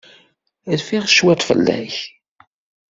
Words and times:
Rfiɣ 0.79 1.03
cwiṭ 1.09 1.41
fell-ak. 1.47 1.95